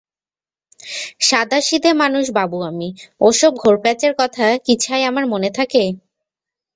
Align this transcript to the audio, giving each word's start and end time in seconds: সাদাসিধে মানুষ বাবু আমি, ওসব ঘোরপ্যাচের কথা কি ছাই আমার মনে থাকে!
সাদাসিধে 1.21 1.91
মানুষ 2.01 2.25
বাবু 2.37 2.57
আমি, 2.69 2.89
ওসব 3.21 3.51
ঘোরপ্যাচের 3.63 4.13
কথা 4.21 4.45
কি 4.65 4.73
ছাই 4.83 5.01
আমার 5.09 5.25
মনে 5.33 5.49
থাকে! 5.57 5.83